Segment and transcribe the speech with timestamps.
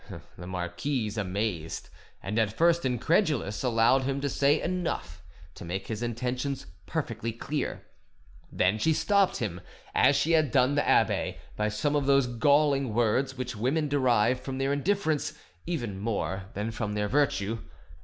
[0.35, 1.89] The marquise, amazed
[2.23, 5.21] and at first incredulous, allowed him to say enough
[5.53, 7.83] to make his intentions perfectly clear;
[8.51, 9.61] then she stopped him,
[9.93, 14.39] as she had done the abbe, by some of those galling words which women derive
[14.39, 15.33] from their indifference
[15.67, 17.59] even more than from their virtue.